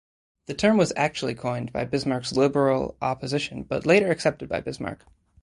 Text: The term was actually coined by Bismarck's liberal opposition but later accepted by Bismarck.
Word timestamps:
The 0.47 0.55
term 0.55 0.77
was 0.77 0.91
actually 0.97 1.35
coined 1.35 1.71
by 1.71 1.85
Bismarck's 1.85 2.31
liberal 2.31 2.97
opposition 3.03 3.61
but 3.61 3.85
later 3.85 4.09
accepted 4.09 4.49
by 4.49 4.59
Bismarck. 4.59 5.05